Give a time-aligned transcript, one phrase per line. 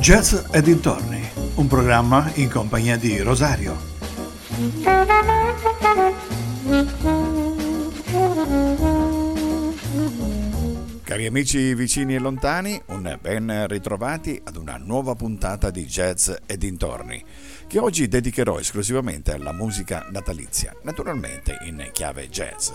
[0.00, 1.20] Jazz e dintorni,
[1.56, 3.76] un programma in compagnia di Rosario.
[11.02, 16.56] Cari amici vicini e lontani, un ben ritrovati ad una nuova puntata di Jazz e
[16.56, 17.22] dintorni,
[17.66, 22.70] che oggi dedicherò esclusivamente alla musica natalizia, naturalmente in chiave jazz.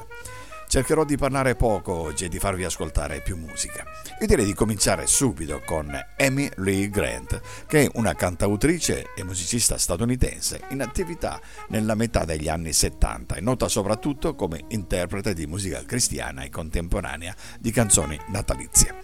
[0.67, 3.83] Cercherò di parlare poco oggi e di farvi ascoltare più musica.
[4.19, 9.77] Io direi di cominciare subito con Amy Lee Grant, che è una cantautrice e musicista
[9.77, 11.39] statunitense in attività
[11.69, 17.35] nella metà degli anni 70 e nota soprattutto come interprete di musica cristiana e contemporanea
[17.59, 18.95] di canzoni natalizie.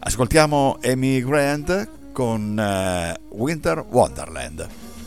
[0.00, 4.97] Ascoltiamo Amy Grant con uh, Winter Wonderland.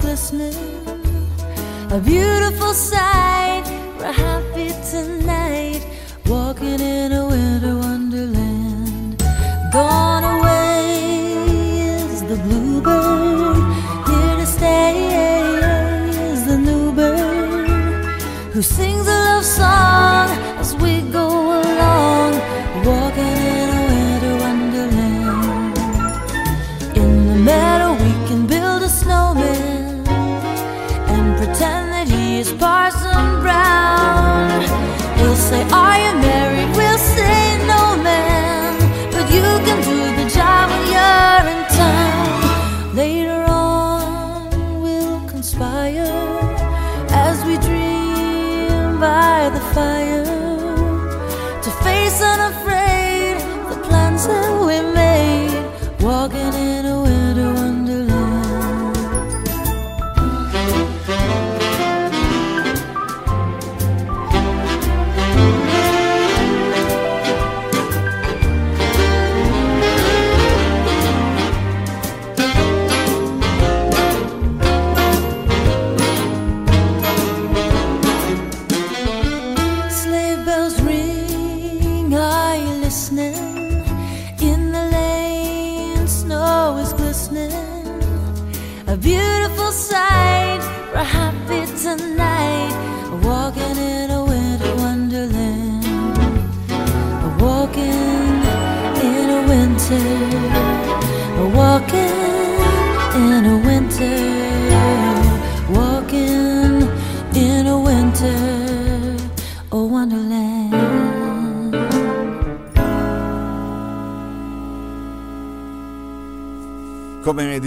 [0.00, 0.54] Glistening.
[1.90, 3.64] A beautiful sight.
[3.98, 5.82] We're happy tonight,
[6.26, 7.25] walking in a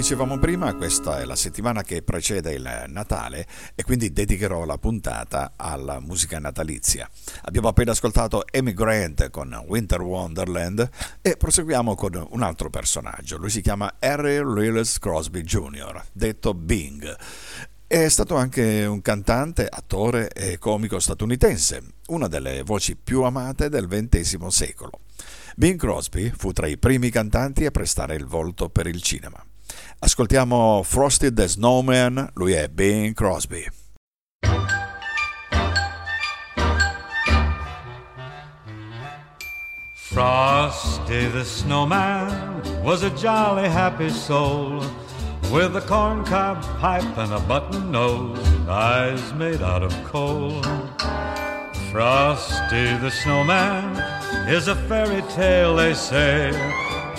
[0.09, 5.53] dicevamo prima, questa è la settimana che precede il Natale e quindi dedicherò la puntata
[5.55, 7.07] alla musica natalizia.
[7.43, 10.89] Abbiamo appena ascoltato Amy Grant con Winter Wonderland
[11.21, 13.37] e proseguiamo con un altro personaggio.
[13.37, 17.15] Lui si chiama Harry Lillis Crosby Jr., detto Bing.
[17.85, 23.87] È stato anche un cantante, attore e comico statunitense, una delle voci più amate del
[23.87, 25.01] XX secolo.
[25.55, 29.43] Bing Crosby fu tra i primi cantanti a prestare il volto per il cinema.
[30.01, 33.67] Ascoltiamo Frosty the Snowman, lui è Bing Crosby.
[39.93, 44.79] Frosty the snowman was a jolly happy soul
[45.51, 50.61] with a corncob pipe and a button nose and eyes made out of coal.
[51.91, 53.97] Frosty the snowman
[54.47, 56.51] is a fairy tale, they say.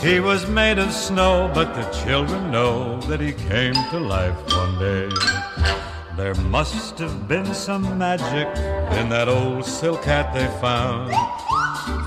[0.03, 4.79] He was made of snow, but the children know that he came to life one
[4.79, 5.11] day.
[6.17, 8.49] There must have been some magic
[8.99, 11.13] in that old silk hat they found.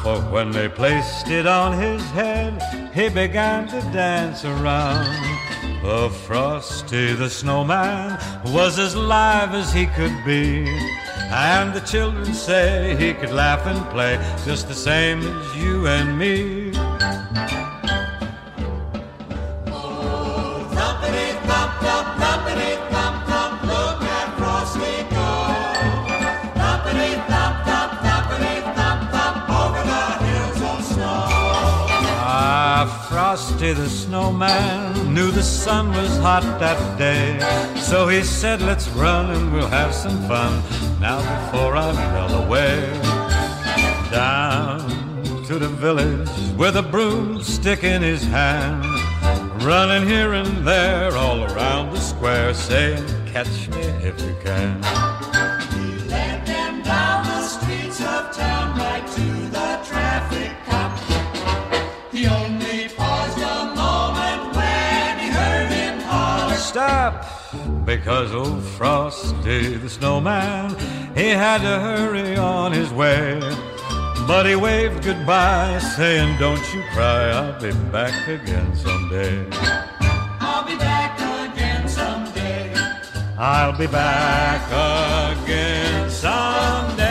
[0.01, 2.59] For when they placed it on his head,
[2.95, 5.07] he began to dance around.
[5.83, 10.65] Oh, Frosty the snowman was as live as he could be.
[11.31, 16.17] And the children say he could laugh and play just the same as you and
[16.17, 16.62] me.
[33.63, 37.39] Frosty the snowman knew the sun was hot that day.
[37.79, 40.61] So he said, Let's run and we'll have some fun
[40.99, 42.91] now before I'm well away.
[44.11, 44.81] Down
[45.45, 48.83] to the village with a broomstick in his hand.
[49.63, 55.12] running here and there all around the square, saying, Catch me if you can.
[66.73, 67.23] Stop!
[67.85, 70.75] Because old Frosty the snowman,
[71.13, 73.39] he had to hurry on his way.
[74.25, 79.45] But he waved goodbye, saying, Don't you cry, I'll be back again someday.
[80.41, 82.73] I'll be back again someday.
[83.37, 84.65] I'll be back
[85.37, 87.02] again someday.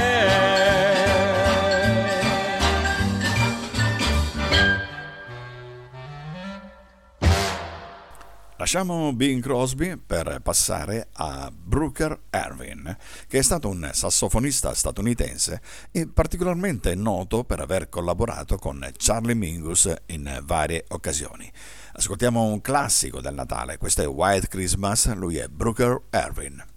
[8.73, 12.97] Lasciamo Bing Crosby per passare a Brooker Ervin,
[13.29, 15.61] che è stato un sassofonista statunitense
[15.91, 21.53] e particolarmente noto per aver collaborato con Charlie Mingus in varie occasioni.
[21.93, 26.72] Ascoltiamo un classico del Natale, questo è White Christmas, lui è Brooker Ervin.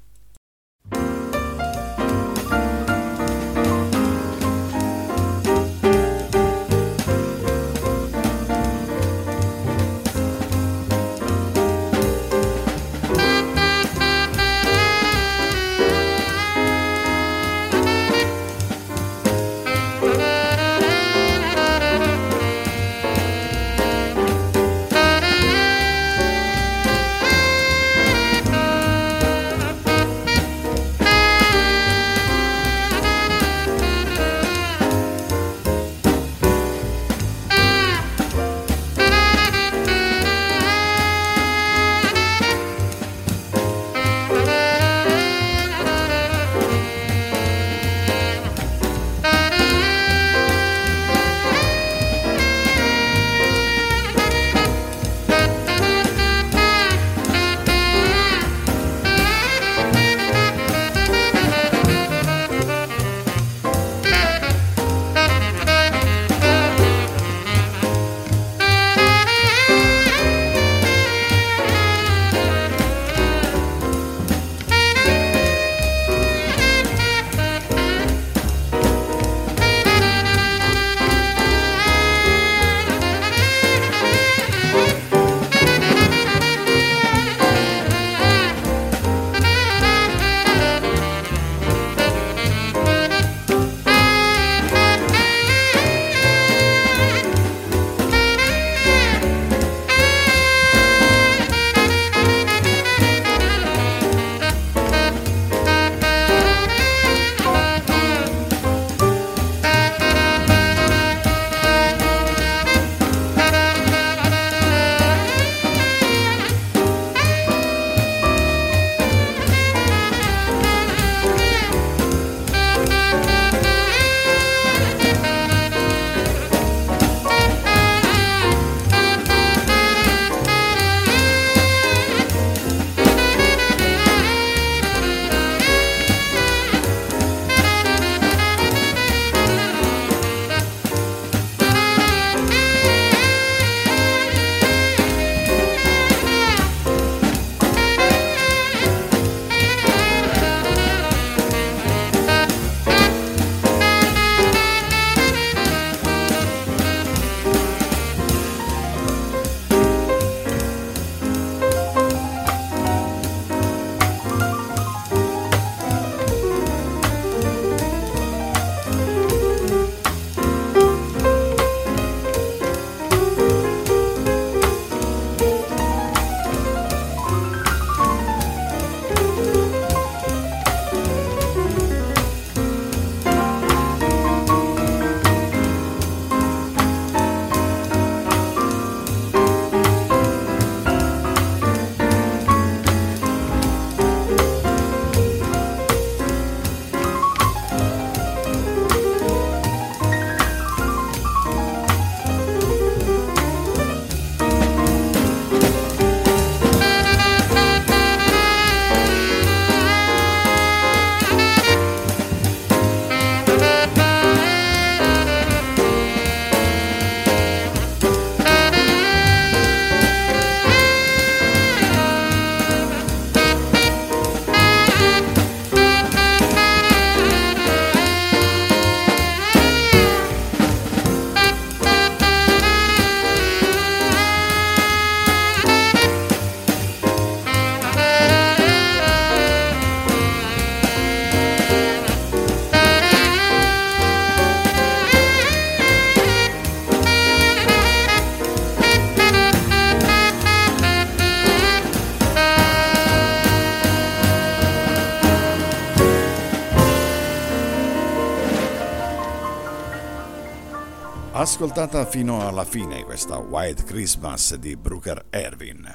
[261.56, 265.90] Ascoltata fino alla fine questa White Christmas di Brooker Erwin,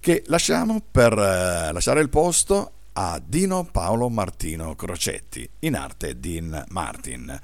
[0.00, 6.64] che lasciamo per eh, lasciare il posto a Dino Paolo Martino Crocetti, in arte Dean
[6.68, 7.38] Martin.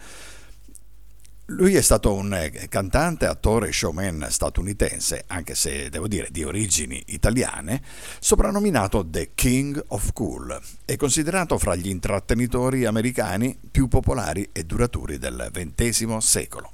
[1.49, 6.43] Lui è stato un eh, cantante, attore e showman statunitense, anche se devo dire di
[6.43, 7.83] origini italiane,
[8.21, 10.59] soprannominato The King of Cool.
[10.87, 16.73] È considerato fra gli intrattenitori americani più popolari e duraturi del XX secolo.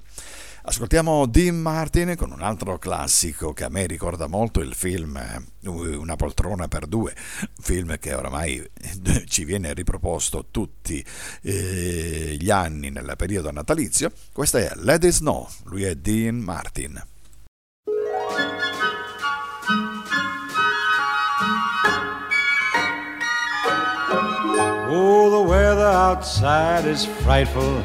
[0.68, 5.68] Ascoltiamo Dean Martin con un altro classico che a me ricorda molto il film eh,
[5.68, 7.14] Una poltrona per due,
[7.60, 8.68] film che oramai
[9.26, 11.02] ci viene riproposto tutti
[11.42, 14.10] eh, gli anni nel periodo natalizio.
[14.32, 17.00] Questa è Let It Snow, lui è Dean Martin.
[24.88, 27.84] Oh, the weather outside is frightful.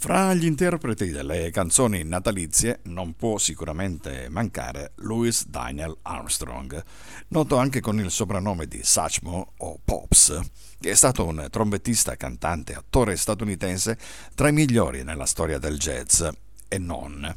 [0.00, 6.82] Fra gli interpreti delle canzoni natalizie non può sicuramente mancare Louis Daniel Armstrong,
[7.28, 10.40] noto anche con il soprannome di Satchmo o Pops,
[10.80, 13.98] che è stato un trombettista, cantante, attore statunitense
[14.34, 16.26] tra i migliori nella storia del jazz
[16.66, 17.36] e non.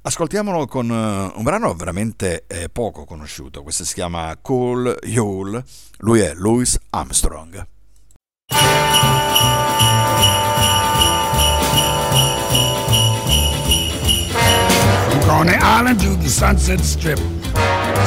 [0.00, 5.62] Ascoltiamolo con eh, un brano veramente eh, poco conosciuto, questo si chiama Cool Yule,
[5.98, 7.66] lui è Louis Armstrong.
[15.28, 17.18] Coney Island to the Sunset Strip.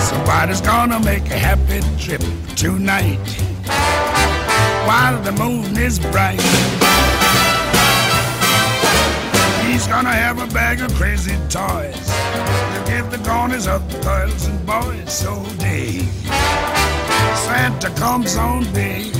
[0.10, 2.20] Somebody's gonna make a happy trip
[2.56, 3.20] tonight
[4.88, 6.42] while the moon is bright.
[9.68, 12.08] He's gonna have a bag of crazy toys
[12.74, 16.00] to give the corners of the girls and boys so day.
[17.46, 19.12] Santa comes on day.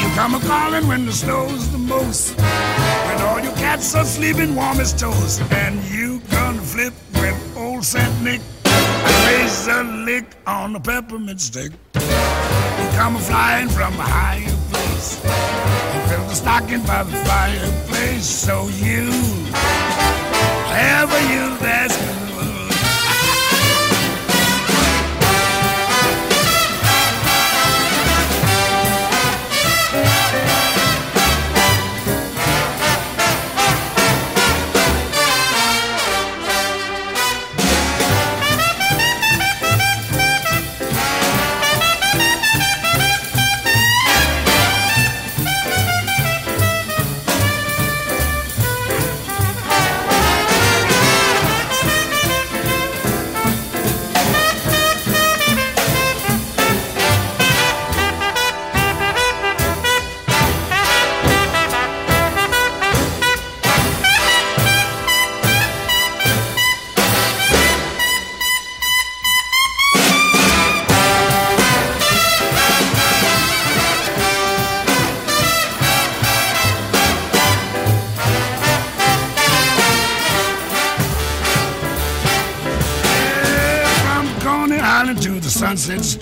[0.00, 2.34] You come a calling when the snow's the most.
[3.30, 5.40] All your cats are sleeping warm as toast.
[5.52, 8.40] And you gonna flip with old Saint Nick.
[9.24, 11.70] Raise a lick on a peppermint stick.
[11.94, 15.14] You come flying from a higher place.
[15.94, 18.26] You fill the stocking by the fireplace.
[18.26, 19.06] So you,
[20.74, 21.79] ever you that's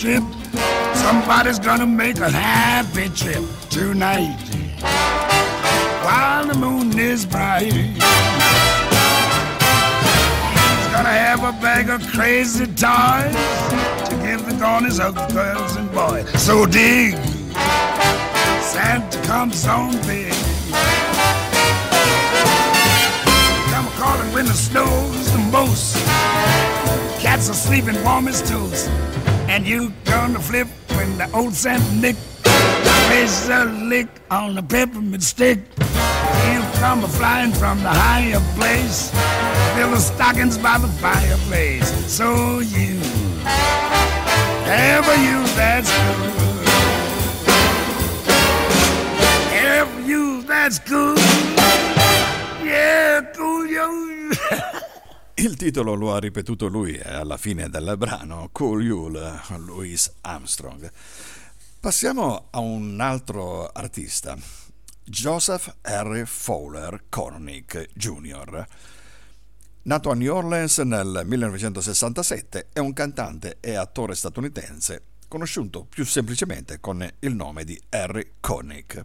[0.08, 0.24] Strip.
[0.94, 4.38] Somebody's gonna make a happy trip tonight
[6.02, 7.70] while the moon is bright.
[7.70, 7.98] He's
[10.94, 13.36] gonna have a bag of crazy toys
[14.08, 16.26] to give the corners of girls and boys.
[16.40, 17.14] So dig,
[18.62, 20.32] Santa comes on big.
[23.72, 25.96] Come calling when the snow's the most.
[27.20, 28.88] Cats are sleeping warm as toast.
[29.48, 35.22] And you gonna flip when the old Santa Nick plays a lick on the peppermint
[35.22, 35.60] stick.
[35.78, 39.10] He'll come a flying from the higher place.
[39.74, 41.88] Fill the stockings by the fireplace.
[42.06, 43.00] So you
[44.66, 46.68] ever use that's good.
[49.54, 51.18] Ever use that's good.
[52.64, 54.30] Yeah, cool, yo.
[55.38, 60.90] Il titolo lo ha ripetuto lui alla fine del brano, Cool Yule, Louis Armstrong.
[61.78, 64.36] Passiamo a un altro artista,
[65.04, 68.66] Joseph Harry Fowler Cornick Jr.
[69.82, 76.80] Nato a New Orleans nel 1967, è un cantante e attore statunitense, conosciuto più semplicemente
[76.80, 79.04] con il nome di Harry Connick.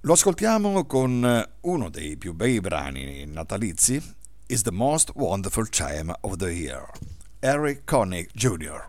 [0.00, 4.16] Lo ascoltiamo con uno dei più bei brani natalizi,
[4.48, 6.88] Is the Most Wonderful Time of the Year,
[7.42, 8.88] Harry Connick Jr.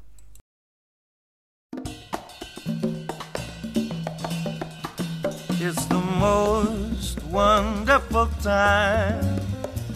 [5.59, 9.41] It's the most wonderful time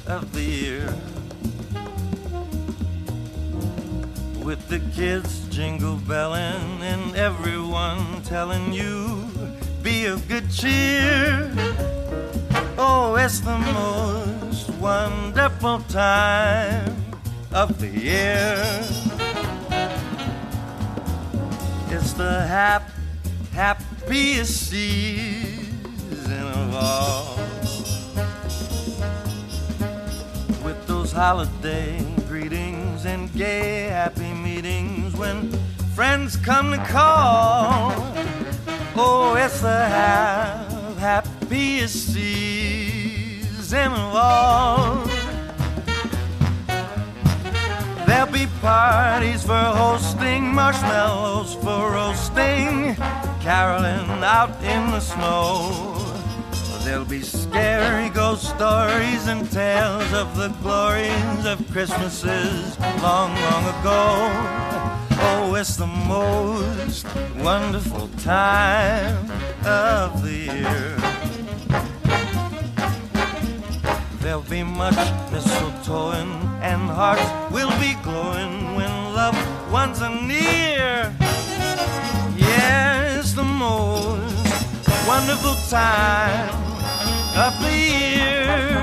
[0.05, 0.93] of the year.
[4.43, 9.29] With the kids jingle belling and everyone telling you
[9.81, 11.49] be of good cheer.
[12.77, 14.52] Oh, it's the most
[14.83, 16.93] wonderful time
[17.53, 18.57] of the year.
[21.87, 22.89] It's the hap,
[23.53, 27.37] happiest season of all.
[30.65, 35.49] With those holiday greetings and gay happy meetings when
[35.95, 37.93] friends come to call.
[38.97, 42.82] Oh, it's the hap, happiest season
[43.75, 45.03] all.
[48.05, 52.95] There'll be parties for hosting, marshmallows for roasting,
[53.41, 55.97] caroling out in the snow.
[56.83, 64.29] There'll be scary ghost stories and tales of the glories of Christmases long, long ago.
[65.25, 67.07] Oh, it's the most
[67.37, 69.31] wonderful time
[69.65, 71.22] of the year.
[74.23, 74.95] There'll be much
[75.31, 76.31] mistletoeing
[76.61, 79.37] and hearts will be glowing when loved
[79.69, 81.13] ones are near.
[82.37, 84.47] It's the most
[85.05, 86.55] wonderful time
[87.35, 88.82] of the year.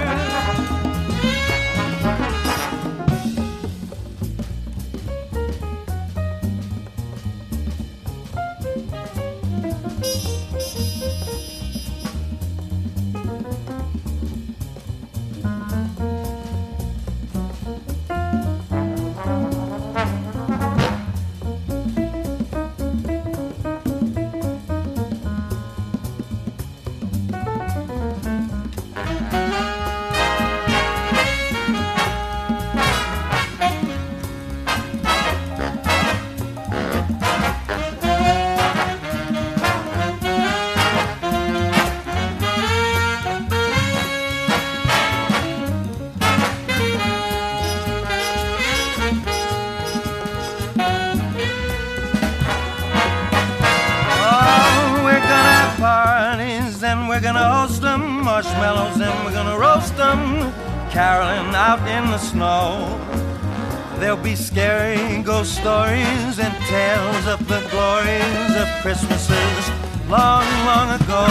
[64.20, 69.70] There'll be scary ghost stories and tales of the glories of Christmases
[70.11, 71.24] long, long ago.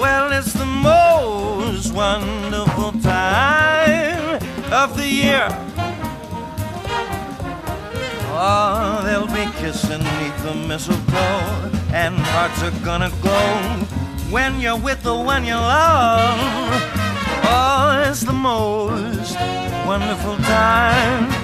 [0.00, 4.40] Well, it's the most wonderful time
[4.70, 5.48] of the year.
[8.30, 13.58] Oh, they'll be kissing neath the mistletoe, and hearts are gonna glow
[14.30, 16.38] when you're with the one you love.
[17.42, 19.36] Oh, it's the most
[19.84, 21.41] wonderful time.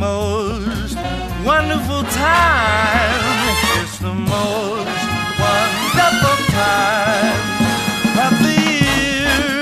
[0.00, 0.96] Most
[1.44, 3.52] wonderful time.
[3.82, 5.04] It's the most
[5.38, 7.36] wonderful time
[8.16, 9.60] of the year.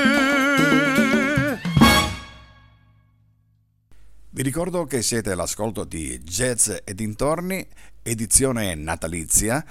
[4.30, 7.66] Vi ricordo che siete all'ascolto di Jazz e dintorni,
[8.04, 9.64] edizione natalizia,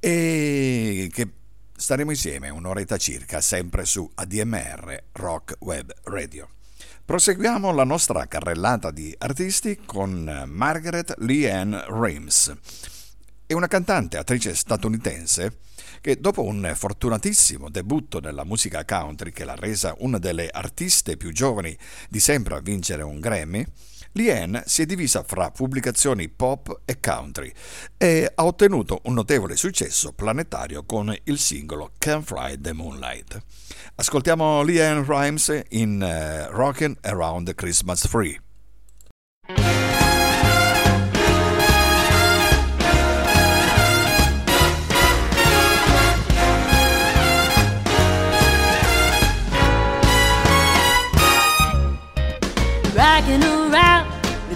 [0.00, 1.30] e che
[1.76, 6.48] staremo insieme un'oretta circa, sempre su ADMR Rock Web Radio.
[7.06, 12.50] Proseguiamo la nostra carrellata di artisti con Margaret Leanne Rames.
[13.44, 15.58] È una cantante attrice statunitense
[16.00, 21.30] che dopo un fortunatissimo debutto nella musica country che l'ha resa una delle artiste più
[21.30, 21.76] giovani
[22.08, 23.66] di sempre a vincere un Grammy,
[24.16, 27.52] Liane si è divisa fra pubblicazioni pop e country
[27.96, 33.42] e ha ottenuto un notevole successo planetario con il singolo Can Fly the Moonlight.
[33.96, 38.38] Ascoltiamo Liane Rhymes in uh, Rockin' Around the Christmas Tree.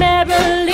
[0.00, 0.69] merrily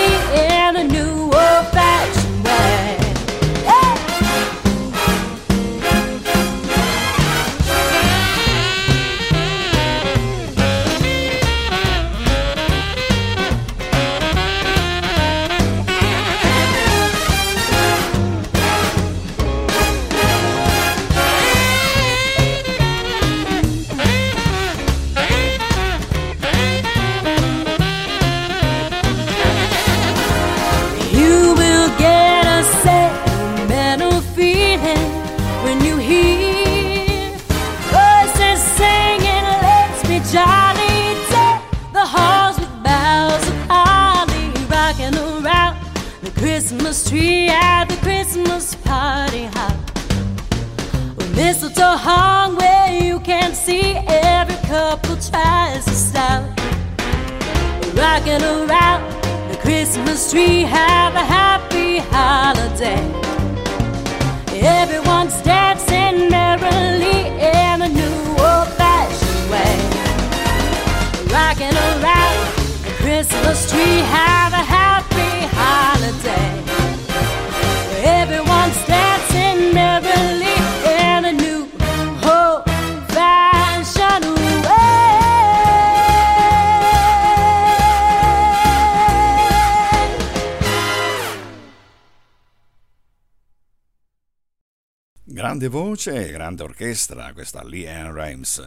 [96.56, 98.66] grande orchestra, questa Leanne Rimes.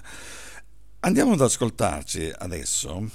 [1.02, 3.10] Andiamo ad ascoltarci adesso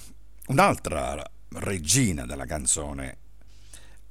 [0.48, 1.24] un'altra
[1.60, 3.18] regina della canzone.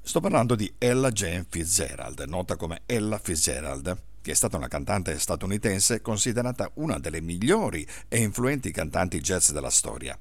[0.01, 5.19] Sto parlando di Ella Jane Fitzgerald, nota come Ella Fitzgerald, che è stata una cantante
[5.19, 10.17] statunitense considerata una delle migliori e influenti cantanti jazz della storia.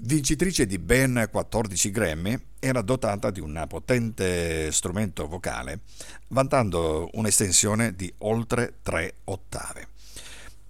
[0.00, 5.80] Vincitrice di ben 14 Grammy, era dotata di un potente strumento vocale,
[6.28, 9.88] vantando un'estensione di oltre tre ottave.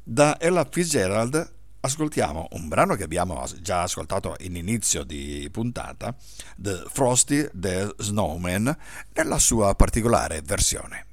[0.02, 6.16] Da Ella Fitzgerald ascoltiamo un brano che abbiamo già ascoltato in inizio di puntata,
[6.56, 8.74] The Frosty the Snowman,
[9.12, 11.04] nella sua particolare versione.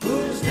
[0.00, 0.42] Who's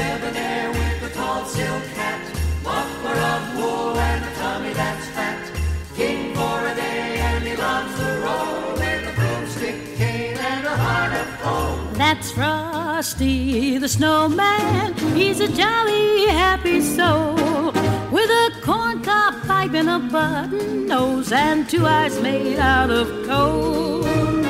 [12.24, 14.94] That's Frosty the Snowman.
[15.14, 17.74] He's a jolly, happy soul
[18.14, 24.43] with a corncob pipe and a button nose and two eyes made out of coal.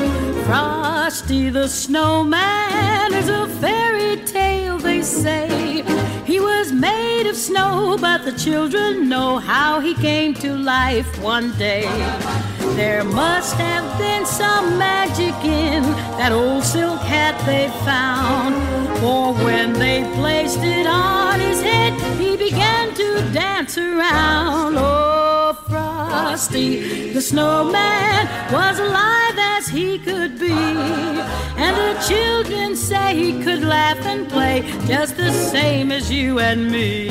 [0.45, 5.83] Frosty the Snowman is a fairy tale, they say.
[6.25, 11.51] He was made of snow, but the children know how he came to life one
[11.57, 11.83] day.
[12.75, 15.83] There must have been some magic in
[16.17, 18.55] that old silk hat they found.
[18.99, 24.75] For when they placed it on his head, he began to dance around.
[24.77, 25.22] Oh,
[26.13, 27.11] Frosty.
[27.11, 30.51] The snowman was alive as he could be.
[31.65, 36.71] And the children say he could laugh and play just the same as you and
[36.71, 37.07] me.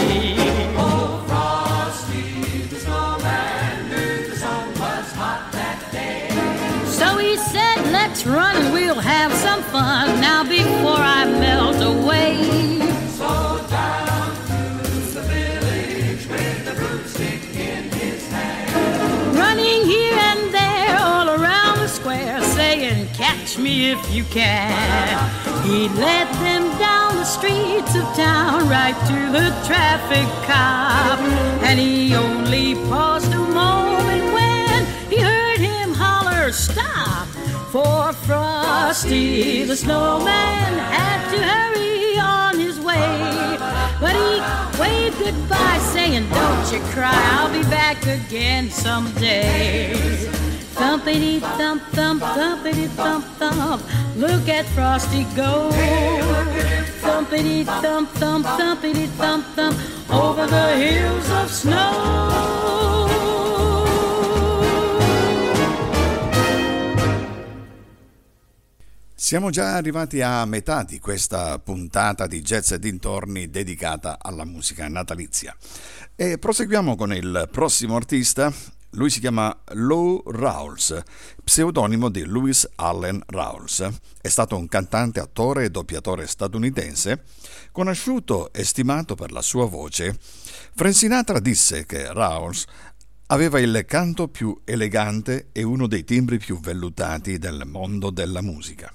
[0.79, 6.29] Oh, Frosty the snowman knew the sun was hot that day.
[6.87, 12.37] So he said, Let's run and we'll have some fun now before I melt away.
[13.19, 13.52] So
[23.53, 25.63] Catch me if you can.
[25.63, 31.19] He led them down the streets of town right to the traffic cop.
[31.63, 37.29] And he only paused a moment when he heard him holler, Stop!
[37.71, 43.59] For Frosty the snowman had to hurry on his way.
[44.01, 50.52] But he waved goodbye, saying, Don't you cry, I'll be back again someday.
[50.75, 53.83] Thumpity thump thump, thumpity thump thump.
[54.17, 55.71] Look at Frosty go.
[57.01, 59.77] Thumpity thump thump, thumpity thump thump.
[60.11, 62.83] Over the hills of snow.
[69.33, 74.87] Siamo già arrivati a metà di questa puntata di Jazz e dintorni dedicata alla musica
[74.89, 75.57] natalizia.
[76.15, 78.53] E proseguiamo con il prossimo artista.
[78.95, 81.03] Lui si chiama Lou Rawls,
[81.43, 83.89] pseudonimo di Louis Allen Rawls.
[84.21, 87.25] È stato un cantante, attore e doppiatore statunitense,
[87.73, 90.15] conosciuto e stimato per la sua voce.
[90.75, 92.67] Frank Sinatra disse che Rawls
[93.29, 98.93] aveva il canto più elegante e uno dei timbri più vellutati del mondo della musica.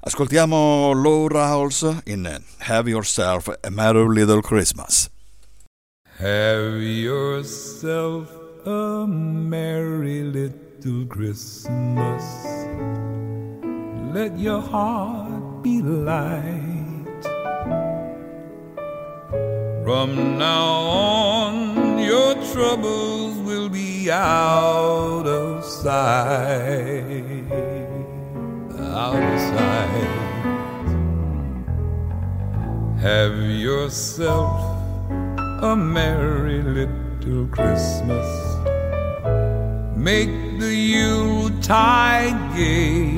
[0.00, 5.10] Ascoltiamo Lou Rawls in Have Yourself a Merry Little Christmas.
[6.18, 8.37] Have yourself
[8.68, 12.44] a merry little Christmas.
[14.12, 17.24] Let your heart be light.
[19.84, 20.66] From now
[21.08, 27.24] on, your troubles will be out of sight.
[28.78, 30.28] Out of sight.
[33.00, 34.60] Have yourself
[35.62, 38.57] a merry little Christmas.
[39.98, 43.16] Make the Yuletide gay.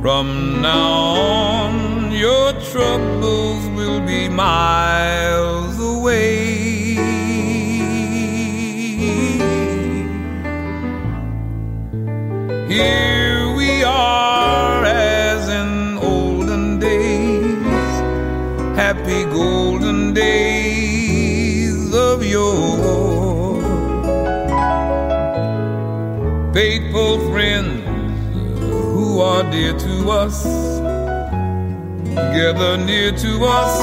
[0.00, 6.94] From now on, your troubles will be miles away.
[12.66, 13.09] Here
[29.50, 30.44] dear to us,
[32.14, 33.80] gather near to us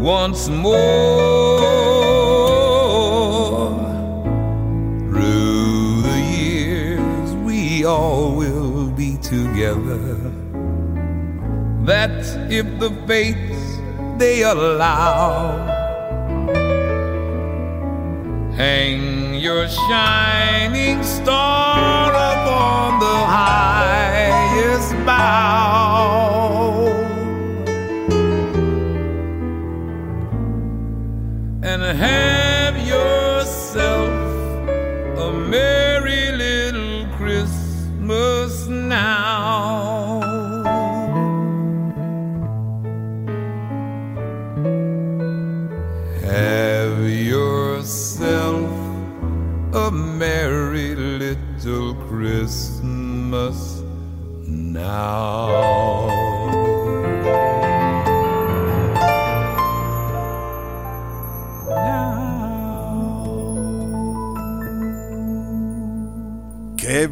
[0.00, 0.80] once more.
[5.10, 10.16] Through the years, we all will be together.
[11.84, 13.78] That if the fates
[14.16, 15.58] they allow,
[18.56, 22.33] hang your shining star
[22.64, 26.54] upon the highest bough.
[31.62, 32.33] and a yourself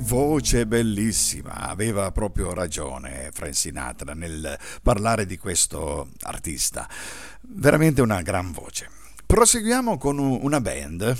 [0.02, 1.68] voce bellissima!
[1.68, 6.88] Aveva proprio ragione Frank Sinatra nel parlare di questo artista.
[7.40, 8.90] Veramente una gran voce.
[9.24, 11.16] Proseguiamo con una band.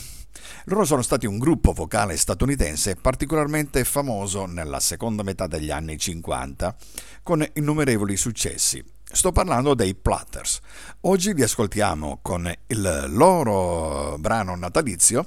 [0.64, 6.77] Loro sono stati un gruppo vocale statunitense particolarmente famoso nella seconda metà degli anni 50,
[7.23, 8.85] con innumerevoli successi.
[9.05, 10.61] Sto parlando dei Platters.
[11.03, 15.27] Oggi li ascoltiamo con il loro brano natalizio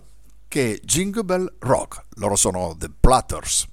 [0.56, 2.02] che Jingle Bell Rock.
[2.15, 3.68] Loro sono The Platters.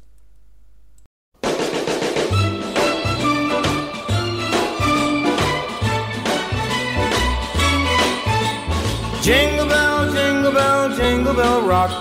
[9.21, 11.93] Jingle bell, jingle bell jingle bell rock,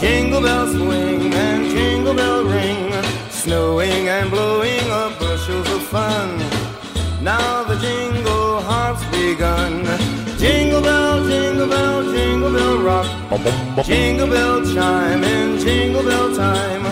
[0.00, 2.92] jingle bell swing and jingle bell ring,
[3.30, 6.36] snowing and blowing up bushels of fun.
[7.22, 9.69] Now the jingle harp's begun.
[13.84, 16.82] Jingle bell chime in jingle bell time,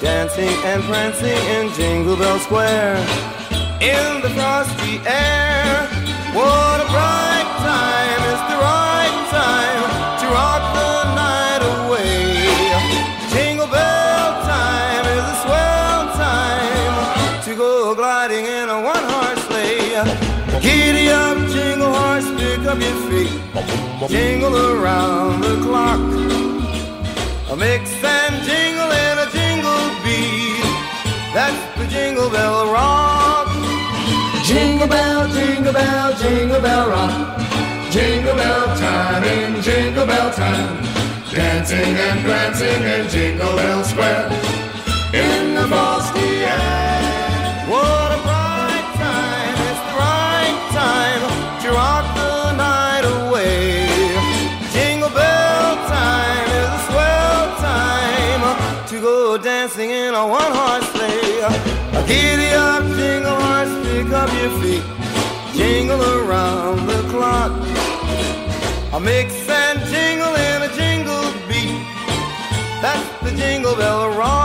[0.00, 2.96] dancing and prancing in Jingle Bell Square
[3.80, 5.86] in the frosty air.
[6.34, 8.20] What a bright time!
[8.32, 9.82] It's the right time
[10.20, 12.42] to rock the night away.
[13.32, 20.60] Jingle bell time is a swell time to go gliding in a one-horse sleigh.
[20.60, 21.03] Giddy
[22.74, 26.00] up your feet, jingle around the clock.
[27.52, 30.64] A mix and jingle and a jingle beat.
[31.32, 33.48] That's the jingle bell rock.
[34.44, 37.40] Jingle bell, jingle bell, jingle bell rock.
[37.92, 40.82] Jingle bell time in jingle bell time.
[41.30, 44.30] Dancing and prancing in Jingle Bell Square.
[45.12, 46.23] In the frosty
[60.28, 61.24] one horse sleigh.
[62.06, 64.84] Giddy up, jingle horse, pick up your feet,
[65.56, 67.52] jingle around the clock.
[68.92, 71.82] A mix and jingle and a jingle beat.
[72.80, 74.43] That's the jingle bell rock.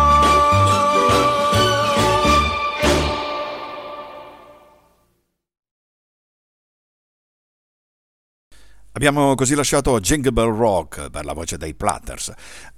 [8.99, 12.33] Abbiamo così lasciato Jingle Bell Rock per la voce dei Platters.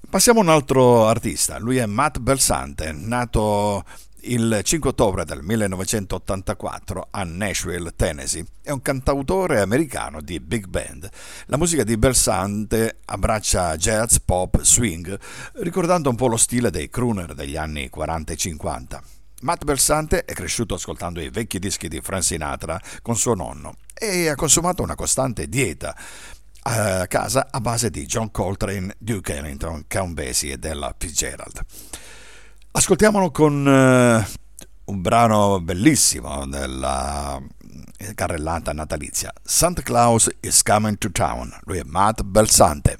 [0.07, 3.83] Passiamo a un altro artista, lui è Matt Belsante, nato
[4.25, 8.45] il 5 ottobre del 1984 a Nashville, Tennessee.
[8.61, 11.09] È un cantautore americano di big band.
[11.47, 15.19] La musica di Belsante abbraccia jazz, pop, swing,
[15.53, 19.03] ricordando un po' lo stile dei crooner degli anni 40 e 50.
[19.41, 24.27] Matt Belsante è cresciuto ascoltando i vecchi dischi di Frank Sinatra con suo nonno e
[24.27, 25.95] ha consumato una costante dieta
[26.63, 31.59] a casa a base di John Coltrane, Duke Ellington, Count Basie e Della Fitzgerald.
[32.71, 34.27] Ascoltiamolo con eh,
[34.85, 37.41] un brano bellissimo della
[38.15, 39.33] carrellata natalizia.
[39.43, 41.51] Santa Claus is coming to town.
[41.63, 42.97] Lui è Matt Belsante.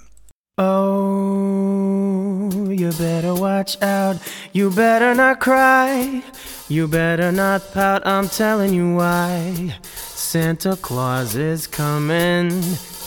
[0.55, 4.17] Oh, you better watch out.
[4.53, 6.23] You better not cry.
[6.69, 8.05] You better not pout.
[8.07, 9.75] I'm telling you why.
[9.93, 12.49] Santa Claus is coming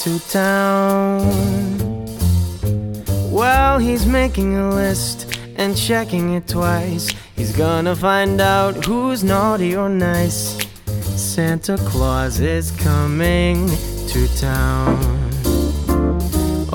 [0.00, 1.22] to town.
[3.30, 7.10] Well, he's making a list and checking it twice.
[7.36, 10.58] He's gonna find out who's naughty or nice.
[11.16, 13.68] Santa Claus is coming
[14.08, 15.23] to town.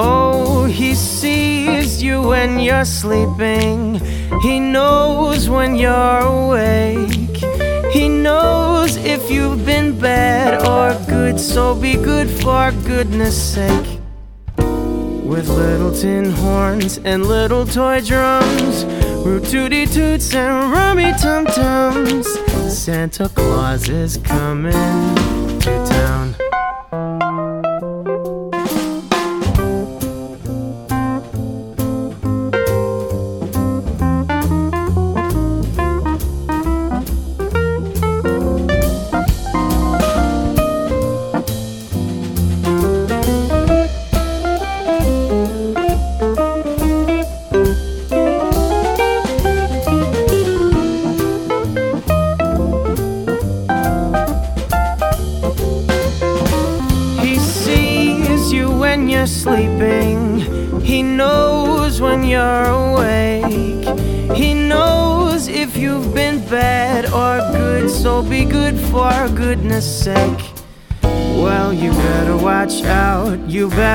[0.02, 4.00] Oh, he sees you when you're sleeping.
[4.42, 7.36] He knows when you're awake.
[7.92, 14.00] He knows if you've been bad or good, so be good for goodness sake.
[14.58, 18.86] With little tin horns and little toy drums,
[19.26, 22.26] root tooty toots and rummy tum tums,
[22.72, 24.72] Santa Claus is coming
[25.60, 26.49] to town.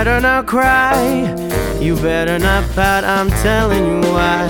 [0.04, 1.34] Better not cry.
[1.80, 3.04] You better not pout.
[3.04, 4.48] I'm telling you why.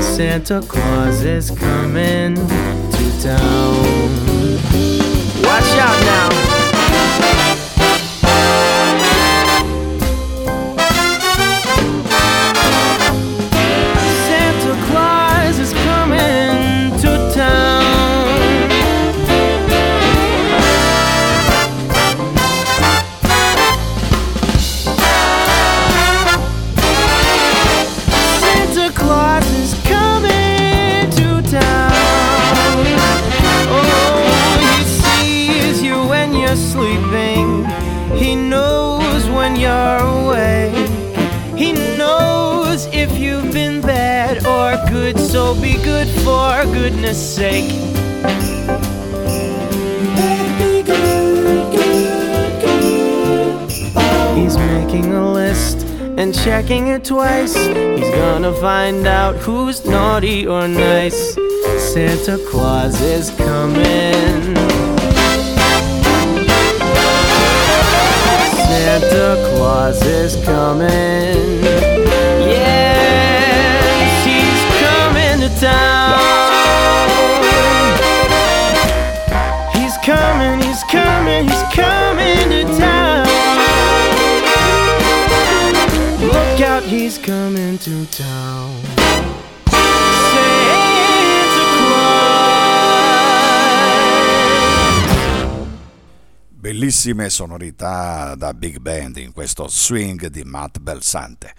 [0.00, 3.82] Santa Claus is coming to town.
[5.42, 6.45] Watch out now.
[46.88, 47.72] Goodness sake.
[54.36, 55.82] He's making a list
[56.16, 57.56] and checking it twice.
[57.56, 61.34] He's gonna find out who's naughty or nice.
[61.92, 64.54] Santa Claus is coming.
[68.68, 71.75] Santa Claus is coming.
[87.78, 88.80] Coming to town.
[96.48, 101.54] Bellissime sonorità da big band in questo swing di Matt Belsante.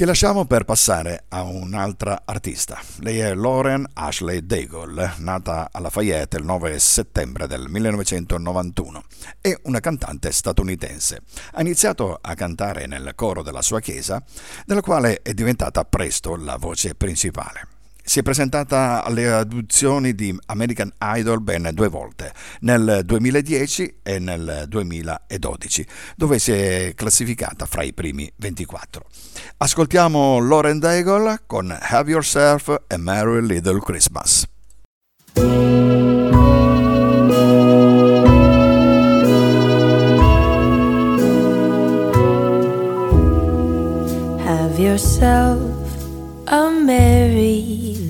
[0.00, 2.80] Che lasciamo per passare a un'altra artista.
[3.00, 9.04] Lei è Lauren Ashley Daigle, nata a Lafayette il 9 settembre del 1991.
[9.42, 11.20] È una cantante statunitense.
[11.52, 14.24] Ha iniziato a cantare nel coro della sua chiesa,
[14.64, 17.69] della quale è diventata presto la voce principale.
[18.02, 24.64] Si è presentata alle audizioni di American Idol ben due volte, nel 2010 e nel
[24.68, 25.86] 2012,
[26.16, 29.04] dove si è classificata fra i primi 24.
[29.58, 34.46] Ascoltiamo Lauren Daigle con Have Yourself a Merry Little Christmas.
[44.42, 45.60] Have yourself
[46.46, 47.89] a merry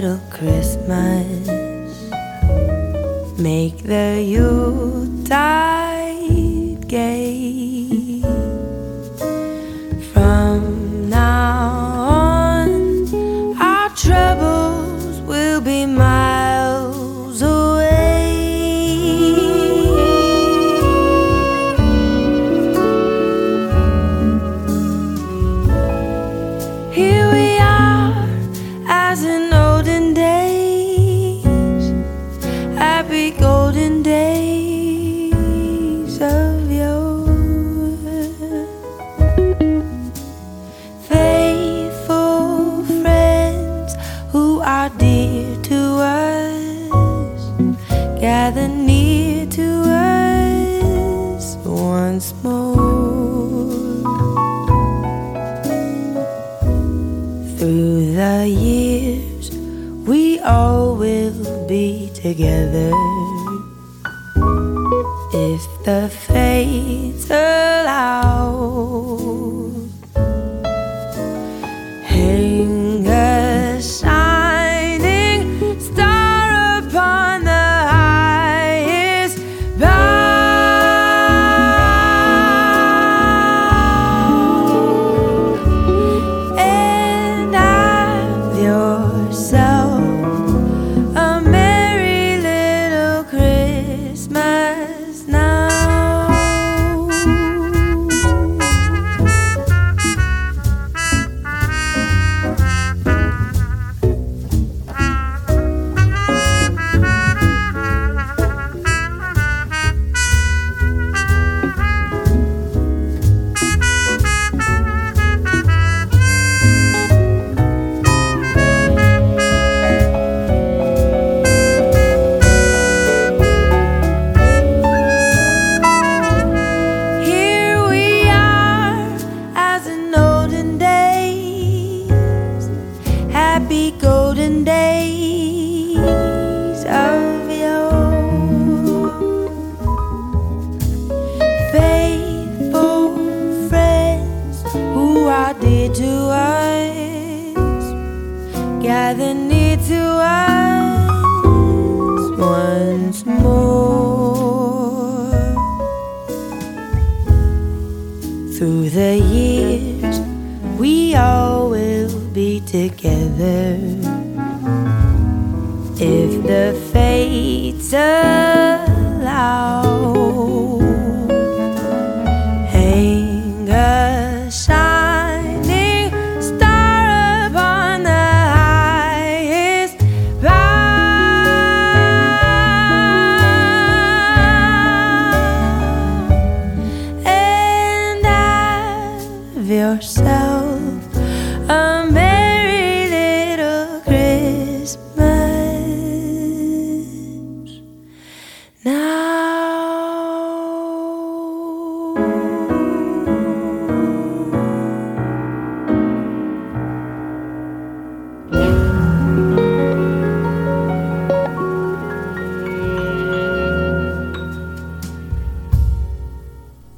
[0.00, 1.46] little Christmas.
[3.38, 5.28] Make the Yuletide
[6.88, 7.99] gay.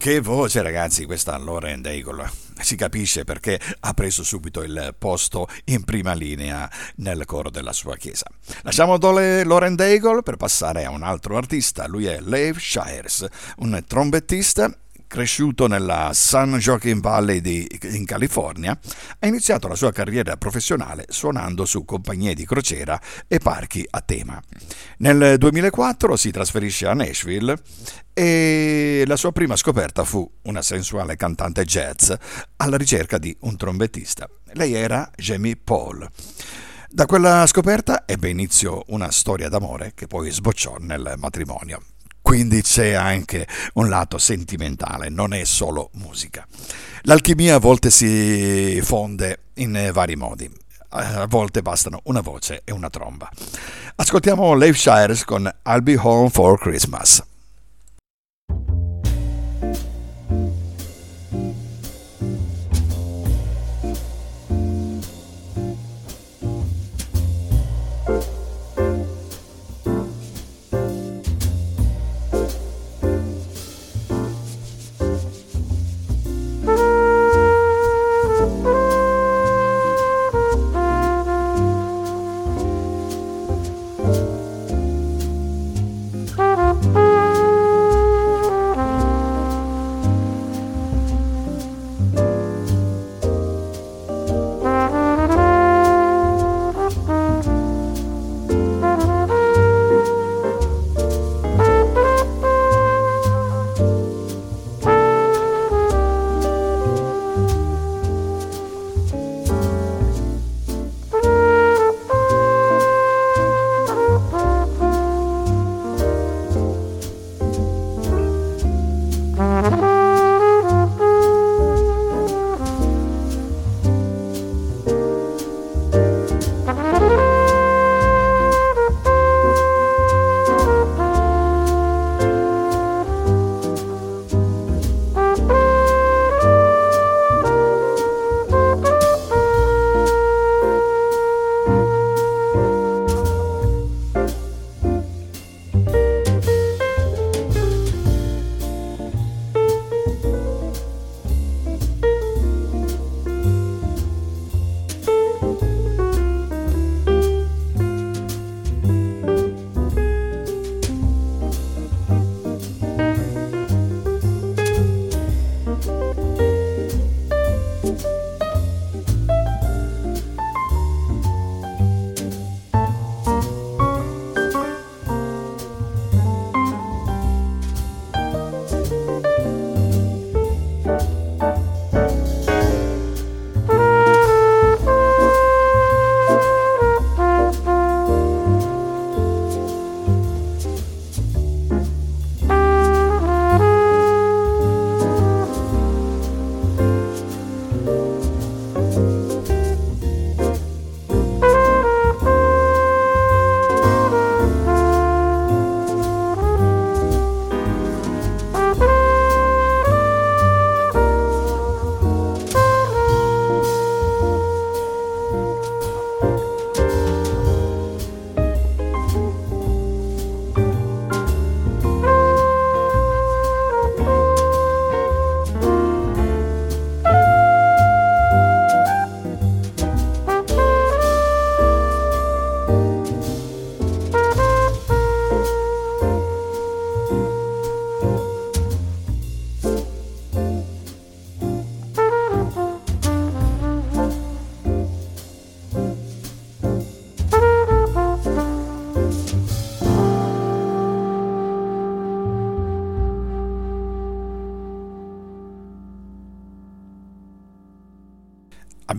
[0.02, 2.28] Che voce ragazzi, questa Lauren Daigle.
[2.60, 7.94] Si capisce perché ha preso subito il posto in prima linea nel coro della sua
[7.94, 8.26] chiesa.
[8.62, 11.86] Lasciamo dole Lauren Daigle per passare a un altro artista.
[11.86, 13.24] Lui è Lev Shires,
[13.58, 14.76] un trombettista
[15.12, 18.78] cresciuto nella San Joaquin Valley di- in California,
[19.18, 22.98] ha iniziato la sua carriera professionale suonando su compagnie di crociera
[23.28, 24.40] e parchi a tema.
[24.98, 27.54] Nel 2004 si trasferisce a Nashville
[28.14, 32.10] e la sua prima scoperta fu una sensuale cantante jazz
[32.56, 34.26] alla ricerca di un trombettista.
[34.54, 36.08] Lei era Jamie Paul.
[36.88, 41.82] Da quella scoperta ebbe inizio una storia d'amore che poi sbocciò nel matrimonio.
[42.32, 46.46] Quindi c'è anche un lato sentimentale, non è solo musica.
[47.02, 50.50] L'alchimia a volte si fonde in vari modi.
[50.88, 53.28] A volte bastano una voce e una tromba.
[53.96, 57.22] Ascoltiamo Leif Shires con I'll Be Home for Christmas.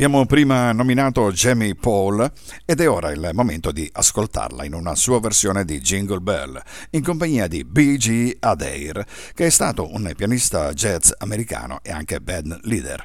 [0.04, 2.30] Abbiamo prima nominato Jamie Paul
[2.66, 7.02] ed è ora il momento di ascoltarla in una sua versione di Jingle Bell in
[7.02, 8.36] compagnia di B.G.
[8.42, 13.02] Adair, che è stato un pianista jazz americano e anche band leader.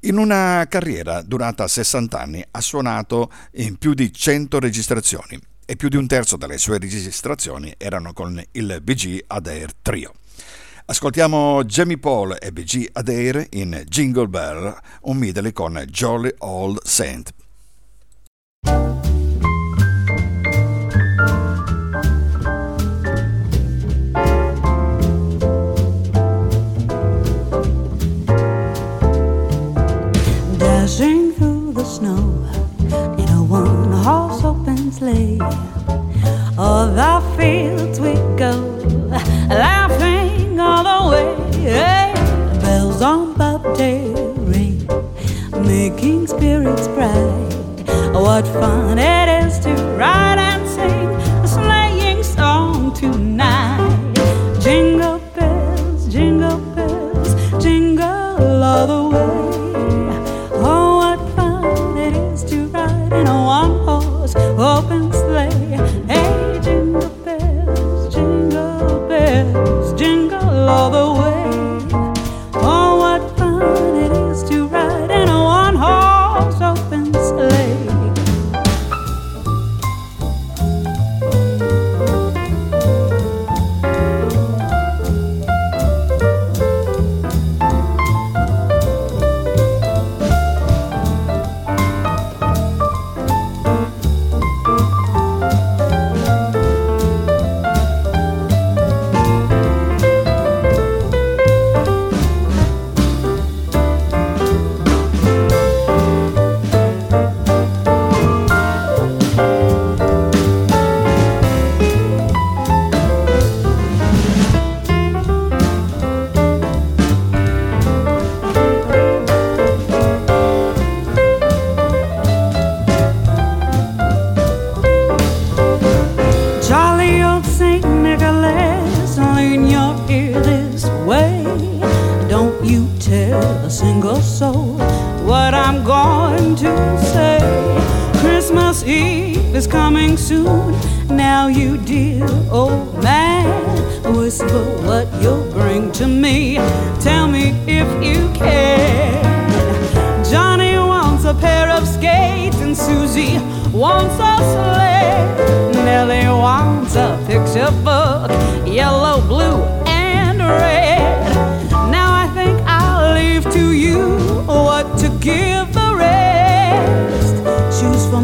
[0.00, 5.88] In una carriera durata 60 anni ha suonato in più di 100 registrazioni e più
[5.88, 10.12] di un terzo delle sue registrazioni erano con il BG Adair Trio.
[10.86, 17.32] Ascoltiamo Jamie Paul e BG Adair in Jingle Bell, un medley con Jolly Old Saint.
[30.58, 32.46] Dashing through the snow
[33.16, 35.38] in a one horse open sleigh.
[36.56, 38.52] The fields we go,
[39.48, 40.13] laughing
[40.64, 41.26] all the way.
[41.60, 42.12] Hey,
[42.62, 44.78] bells on bobtail ring,
[45.66, 47.50] making spirits bright.
[48.12, 50.43] What fun it is to ride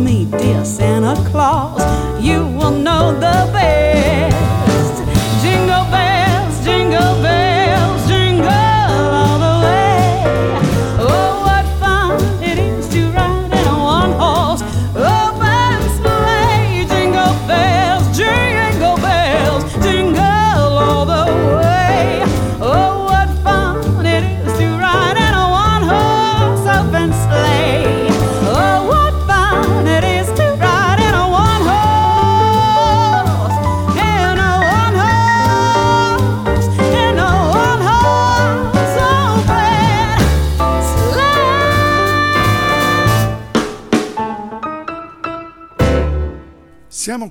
[0.00, 1.79] me, dear Santa Claus,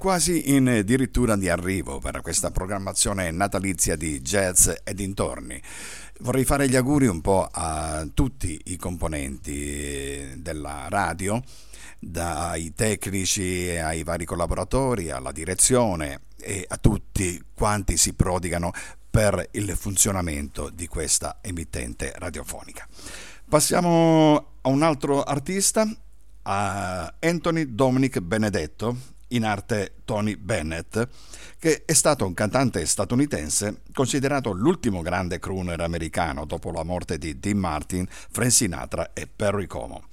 [0.09, 5.61] quasi in addirittura di arrivo per questa programmazione natalizia di jazz e dintorni.
[6.21, 11.39] Vorrei fare gli auguri un po' a tutti i componenti della radio,
[11.99, 18.71] dai tecnici ai vari collaboratori, alla direzione e a tutti quanti si prodigano
[19.11, 22.87] per il funzionamento di questa emittente radiofonica.
[23.47, 25.87] Passiamo a un altro artista,
[26.41, 31.07] a Anthony Dominic Benedetto, in arte Tony Bennett,
[31.57, 37.39] che è stato un cantante statunitense considerato l'ultimo grande crooner americano dopo la morte di
[37.39, 40.03] Dean Martin, Frank Sinatra e Perry Como.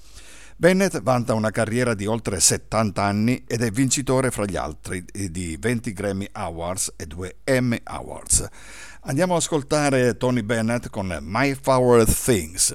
[0.58, 5.54] Bennett vanta una carriera di oltre 70 anni ed è vincitore fra gli altri di
[5.60, 8.48] 20 Grammy Awards e 2 Emmy Awards.
[9.02, 12.74] Andiamo ad ascoltare Tony Bennett con My Favorite Things.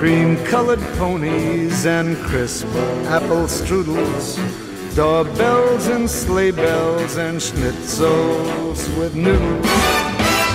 [0.00, 2.66] Cream colored ponies and crisp
[3.04, 4.38] apple strudels,
[4.96, 9.66] doorbells and sleigh bells and schnitzels with noodles,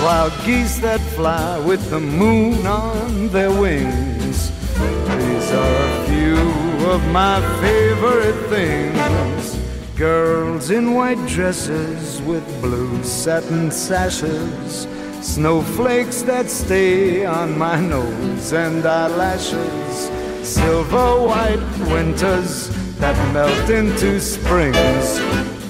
[0.02, 4.50] wild geese that fly with the moon on their wings.
[4.80, 9.60] These are a few of my favorite things.
[9.96, 14.88] Girls in white dresses with blue satin sashes,
[15.26, 20.09] snowflakes that stay on my nose and eyelashes,
[20.47, 22.69] silver white winters
[22.99, 25.19] that melt into springs.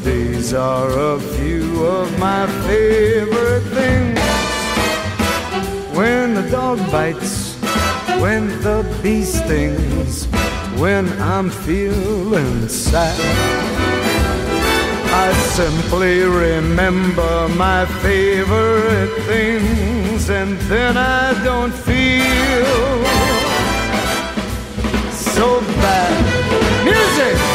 [0.03, 4.19] These are a few of my favorite things.
[5.97, 7.55] When the dog bites,
[8.19, 10.25] when the bee stings,
[10.77, 13.94] when I'm feeling sad.
[15.27, 23.03] I simply remember my favorite things, and then I don't feel
[25.11, 26.85] so bad.
[26.85, 27.54] Music!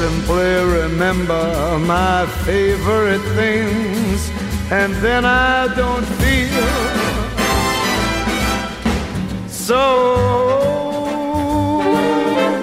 [0.00, 4.30] Simply remember my favorite things,
[4.70, 6.66] and then I don't feel
[9.46, 9.82] so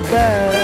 [0.09, 0.55] bad.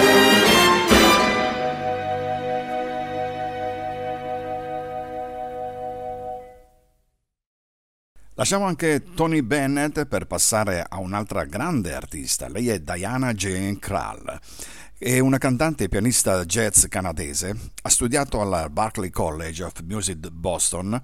[8.33, 12.47] Lasciamo anche Tony Bennett per passare a un'altra grande artista.
[12.49, 14.39] Lei è Diana Jane Krall.
[15.03, 20.97] È una cantante e pianista jazz canadese, ha studiato alla Berklee College of Music Boston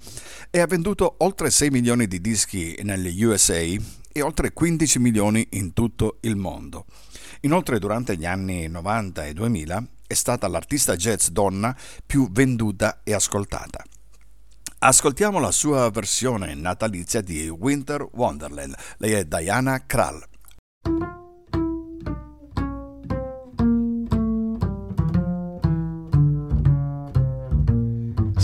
[0.50, 5.74] e ha venduto oltre 6 milioni di dischi negli USA e oltre 15 milioni in
[5.74, 6.86] tutto il mondo.
[7.42, 11.76] Inoltre durante gli anni 90 e 2000 è stata l'artista jazz donna
[12.06, 13.84] più venduta e ascoltata.
[14.78, 18.78] Ascoltiamo la sua versione natalizia di Winter Wonderland.
[19.00, 20.24] Lei è Diana Krall.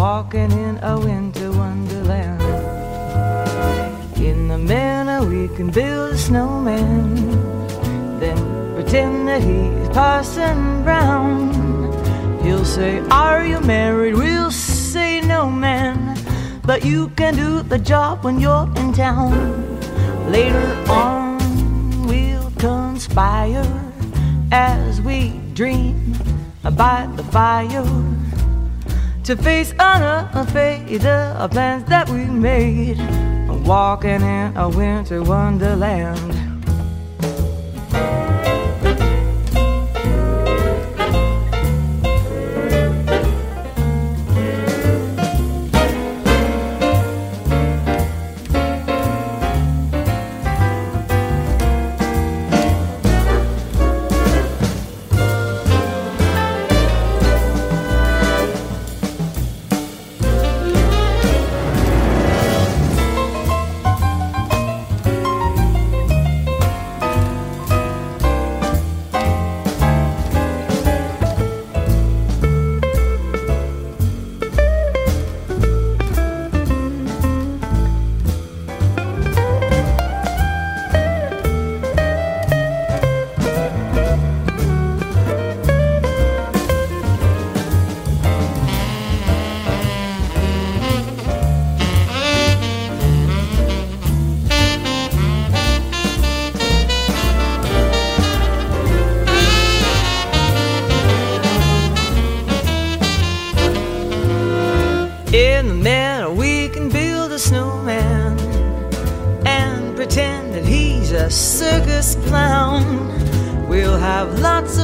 [0.00, 2.40] walking in a winter wonderland.
[4.16, 7.14] In the manner we can build a snowman,
[8.18, 8.38] then
[8.74, 11.52] pretend that he's Parson Brown.
[12.42, 14.14] He'll say, Are you married?
[14.14, 16.16] We'll say, No, man,
[16.64, 19.32] but you can do the job when you're in town.
[20.32, 23.68] Later on, we'll conspire
[24.50, 26.14] as we dream
[26.62, 27.84] by the fire
[29.30, 32.98] to face unafraid the plans that we made,
[33.64, 36.39] walking in a winter wonderland.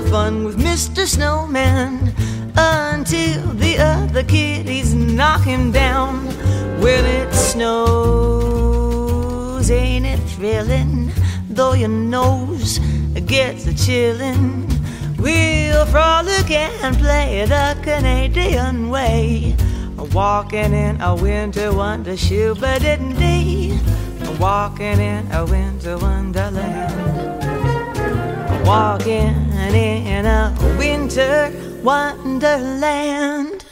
[0.06, 1.06] Fun with Mr.
[1.06, 2.14] Snowman
[2.56, 6.26] until the other kitties knock him down.
[6.80, 8.50] When it snows,
[9.70, 11.12] ain't it thrilling?
[11.48, 12.78] Though your nose
[13.26, 14.66] gets a chillin'.
[15.18, 19.56] We'll frolic and play the Canadian way.
[20.12, 23.78] Walking in a winter wonder shoe, but didn't they?
[24.38, 26.92] Walking in a winter wonderland.
[28.66, 29.45] Walking
[29.76, 31.52] in a winter
[31.82, 33.64] wonderland.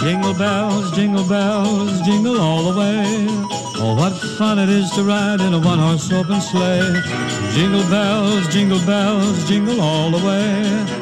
[0.00, 3.26] Jingle bells, jingle bells, jingle all the way.
[3.84, 7.00] Oh, what fun it is to ride in a one-horse open sleigh.
[7.52, 11.01] Jingle bells, jingle bells, jingle all the way.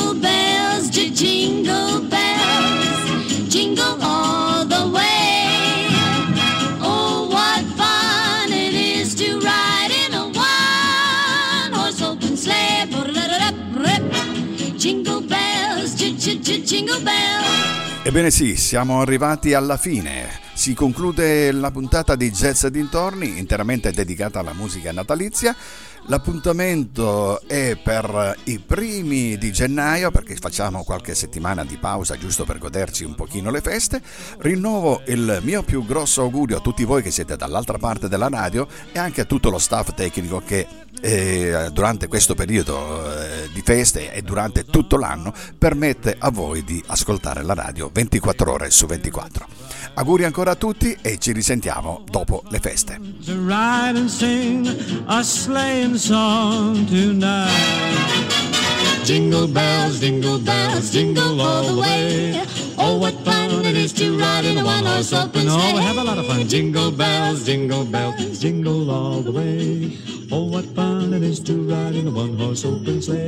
[18.11, 20.27] Ebbene sì, siamo arrivati alla fine.
[20.53, 25.55] Si conclude la puntata di Jazz dintorni, interamente dedicata alla musica natalizia.
[26.07, 32.57] L'appuntamento è per i primi di gennaio perché facciamo qualche settimana di pausa giusto per
[32.57, 34.01] goderci un pochino le feste.
[34.39, 38.67] Rinnovo il mio più grosso augurio a tutti voi che siete dall'altra parte della radio
[38.91, 40.67] e anche a tutto lo staff tecnico che
[41.01, 46.81] eh, durante questo periodo eh, di feste e durante tutto l'anno permette a voi di
[46.87, 49.70] ascoltare la radio 24 ore su 24.
[49.93, 52.99] Auguri ancora a tutti e ci risentiamo dopo le feste.
[59.03, 62.41] Jingle bells, jingle bells, jingle all the way.
[62.77, 65.73] Oh, what fun it is to ride in a one-horse open sleigh.
[65.73, 66.47] Oh, have a lot of fun.
[66.47, 69.97] Jingle bells, jingle bells, jingle all the way.
[70.31, 73.27] Oh, what fun it is to ride in a one-horse open sleigh.